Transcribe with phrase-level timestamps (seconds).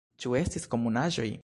[0.23, 1.31] Ĉu estis komunaĵoj?